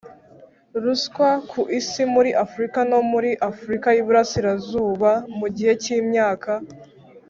ruswa 0.83 1.29
ku 1.49 1.61
Isi 1.79 2.01
muri 2.13 2.31
Afurika 2.43 2.79
no 2.91 2.99
muri 3.11 3.31
Afurika 3.49 3.87
y 3.95 3.99
Iburasirazuba 4.01 5.11
mu 5.37 5.47
gihe 5.55 5.73
cy 5.81 5.89
imyaka 5.99 6.51